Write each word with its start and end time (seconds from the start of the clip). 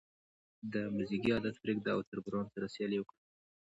د 0.73 0.75
موزیګي 0.93 1.31
عادت 1.35 1.55
پرېږده 1.63 1.91
او 1.95 2.01
تربورانو 2.09 2.51
سره 2.55 2.71
سیالي 2.73 2.97
وکړه. 2.99 3.19